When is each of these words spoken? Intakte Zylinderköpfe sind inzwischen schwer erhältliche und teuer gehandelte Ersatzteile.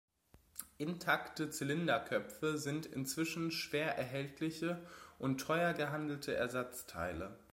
Intakte 0.79 1.51
Zylinderköpfe 1.51 2.57
sind 2.57 2.87
inzwischen 2.87 3.51
schwer 3.51 3.99
erhältliche 3.99 4.81
und 5.19 5.39
teuer 5.41 5.73
gehandelte 5.75 6.33
Ersatzteile. 6.33 7.37